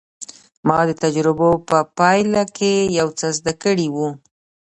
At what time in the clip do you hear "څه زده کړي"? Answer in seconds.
3.19-3.87